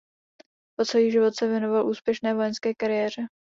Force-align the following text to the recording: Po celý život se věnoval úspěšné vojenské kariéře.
Po 0.75 0.85
celý 0.85 1.11
život 1.11 1.35
se 1.37 1.47
věnoval 1.47 1.89
úspěšné 1.89 2.33
vojenské 2.33 2.73
kariéře. 2.73 3.21